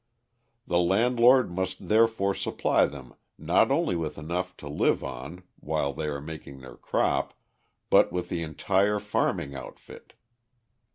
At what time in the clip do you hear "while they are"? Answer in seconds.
5.59-6.19